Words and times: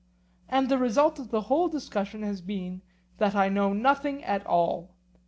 And 0.49 0.67
the 0.67 0.79
result 0.79 1.19
of 1.19 1.29
the 1.29 1.41
whole 1.41 1.67
discussion 1.67 2.23
has 2.23 2.41
been 2.41 2.81
that 3.19 3.35
I 3.35 3.49
know 3.49 3.71
nothing 3.71 4.23
at 4.23 4.43
all. 4.47 4.89